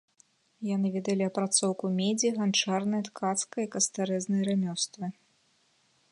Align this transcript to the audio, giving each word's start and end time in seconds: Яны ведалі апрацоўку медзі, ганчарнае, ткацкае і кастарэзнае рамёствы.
Яны 0.75 0.87
ведалі 0.93 1.23
апрацоўку 1.31 1.85
медзі, 1.99 2.31
ганчарнае, 2.37 3.01
ткацкае 3.09 3.63
і 3.67 3.69
кастарэзнае 3.75 4.41
рамёствы. 4.51 5.05